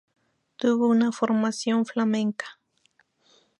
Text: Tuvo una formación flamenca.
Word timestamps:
Tuvo 0.55 0.87
una 0.87 1.11
formación 1.11 1.85
flamenca. 1.85 2.47